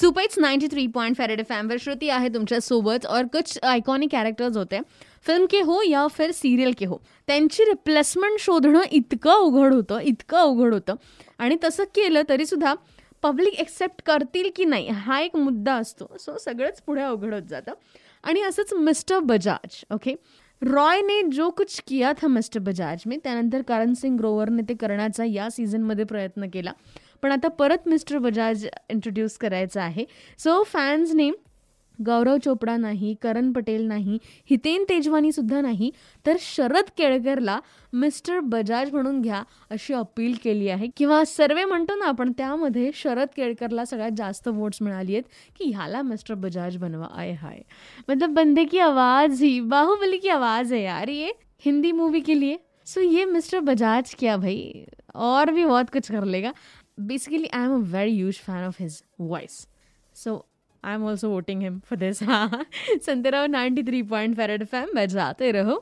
सुपैट्स 0.00 0.38
ninety 0.38 0.66
three 0.68 0.86
point 0.86 1.16
four 1.16 1.30
F 1.30 1.38
M 1.38 1.68
Faim 1.68 1.76
Shruti 1.80 2.08
आहे 2.08 2.28
तुमच्यासोबत 2.28 3.06
और 3.06 3.26
कुछ 3.32 3.58
आयकॉनिक 3.62 4.10
कॅरेक्टर्स 4.12 4.56
होते. 4.56 4.80
फिल्म 5.26 5.46
के 5.50 5.60
हो 5.60 5.80
या 5.82 6.06
फिर 6.06 6.30
सिरियल 6.30 6.72
के 6.78 6.86
हो. 6.86 6.96
त्यांची 7.26 7.64
रिप्लेसमेंट 7.64 8.38
शोधणं 8.40 8.82
इतकं 8.92 9.30
अवघड 9.30 9.74
होतं 9.74 10.00
इतकं 10.00 10.38
अवघड 10.38 10.74
होतं. 10.74 10.94
आणि 11.38 11.56
तसं 11.64 11.84
केलं 11.84 12.22
तरीसुद्धा 12.28 12.74
पब्लिक 13.22 13.54
एक्सेप्ट 13.60 14.02
करतील 14.06 14.50
की 14.56 14.64
नाही 14.64 14.88
हा 14.88 15.20
एक 15.20 15.36
मुद्दा 15.36 15.74
असतो. 15.74 16.16
सो 16.20 16.36
सगळंच 16.38 16.82
पुढे 16.82 17.02
अवघड 17.02 17.34
होत 17.34 17.48
जातं. 17.50 17.72
आणि 18.24 18.42
असंच 18.42 18.72
मिस्टर 18.72 19.18
बजाज 19.18 19.82
ओके 19.94 20.14
रॉयने 20.62 21.22
जो 21.32 21.48
कुछ 21.50 21.80
किया 21.88 22.12
था 22.12 22.26
मिस्टर 22.28 22.60
बजाज 22.60 23.02
मी 23.06 23.16
त्यानंतर 23.16 23.62
करण 23.62 23.92
सिंग 23.94 24.16
ग्रोवरने 24.18 24.62
ते 24.68 24.74
करण्याचा 24.74 25.24
या 25.24 25.50
सीझनमध्ये 25.50 26.04
प्रयत्न 26.04 26.48
केला. 26.52 26.72
पण 27.22 27.32
आता 27.32 27.48
परत 27.48 27.88
मिस्टर 27.88 28.18
बजाज 28.18 28.66
इंट्रोड्यूस 28.90 29.36
करायचं 29.38 29.80
आहे. 29.80 30.04
सो 30.38 30.62
फॅन्सने 30.62 31.30
गौरव 32.06 32.36
चोपडा 32.36 32.76
नाही 32.76 33.14
करण 33.22 33.52
पटेल 33.52 33.82
नाही 33.82 34.18
हितेन 34.50 34.84
तेजवानी 34.88 35.32
सुद्धा 35.32 35.60
नाही 35.60 35.90
तर 36.26 36.36
शरद 36.40 36.90
केळकरला 36.98 37.58
मिस्टर 37.92 38.40
बजाज 38.40 38.92
म्हणून 38.92 39.20
घ्या 39.20 39.42
अशी 39.70 39.94
अपील 39.94 40.34
केली 40.44 40.68
आहे. 40.68 40.86
किंवा 40.96 41.24
सर्वे 41.24 41.64
म्हणतो 41.64 41.94
ना 41.94 42.04
आपण 42.04 42.32
त्यामध्ये 42.32 42.90
शरद 42.94 43.28
केळकरला 43.36 43.84
सगळ्यात 43.84 44.10
जास्त 44.16 44.48
वोट्स 44.48 44.82
मिळाली 44.82 45.12
आहेत 45.12 45.22
की 45.58 45.70
ह्याला 45.70 46.02
मिस्टर 46.02 46.34
बजाज 46.34 46.76
बनवा. 46.76 47.06
आय 47.14 47.32
हाय. 47.32 47.60
मतलब 48.08 48.34
बंदे 48.34 48.64
की 48.64 48.78
आवाज़ 48.78 49.44
ही 49.44 49.60
बाहुबली 49.60 50.18
की 50.18 50.28
आवाज़ 50.28 50.74
आहे 50.74 50.84
यार 50.84 51.08
ये. 51.08 51.32
हिंदी 51.64 51.92
मूवी 51.92 52.20
के 52.20 52.40
लिए. 52.40 52.56
सो 52.86 53.00
ये 53.00 53.24
मिस्टर 53.24 53.60
बजाज 53.60 54.14
क्या 54.18 54.36
भाई? 54.36 54.84
और 55.14 55.50
भी 55.50 55.64
बहुत 55.64 55.84
कुछ 55.92 56.10
कर 56.10 56.24
लेगा. 56.24 56.50
basically 57.04 57.48
i'm 57.52 57.72
a 57.72 57.80
very 57.80 58.12
huge 58.12 58.38
fan 58.38 58.64
of 58.64 58.76
his 58.76 59.02
voice. 59.18 59.66
So 60.12 60.46
i'm 60.82 61.02
also 61.04 61.30
voting 61.30 61.60
him 61.60 61.82
for 61.84 61.96
this. 61.96 62.20
ha 62.30 62.64
santara 63.00 63.46
93.5 63.48 64.68
fm 64.68 64.94
bajate 65.00 65.52
raho 65.58 65.76